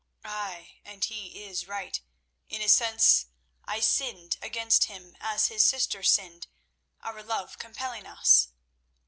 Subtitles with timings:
[0.25, 2.01] Ay, and he is right.
[2.49, 3.27] In a sense
[3.65, 6.47] I sinned against him as his sister sinned,
[7.01, 8.47] our love compelling us.